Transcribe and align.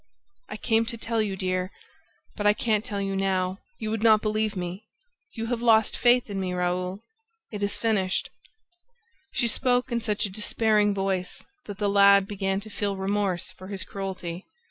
"I 0.49 0.57
came 0.57 0.87
to 0.87 0.97
tell 0.97 1.21
you, 1.21 1.35
dear, 1.37 1.69
but 2.35 2.47
I 2.47 2.53
can't 2.53 2.83
tell 2.83 2.99
you 2.99 3.15
now... 3.15 3.59
you 3.77 3.91
would 3.91 4.01
not 4.01 4.23
believe 4.23 4.55
me! 4.55 4.87
You 5.33 5.45
have 5.45 5.61
lost 5.61 5.95
faith 5.95 6.27
in 6.27 6.39
me, 6.39 6.55
Raoul; 6.55 7.03
it 7.51 7.61
is 7.61 7.75
finished!" 7.77 8.31
She 9.31 9.47
spoke 9.47 9.91
in 9.91 10.01
such 10.01 10.25
a 10.25 10.31
despairing 10.31 10.95
voice 10.95 11.43
that 11.67 11.77
the 11.77 11.87
lad 11.87 12.27
began 12.27 12.59
to 12.61 12.69
feel 12.71 12.97
remorse 12.97 13.51
for 13.51 13.67
his 13.67 13.83
cruelty. 13.83 14.47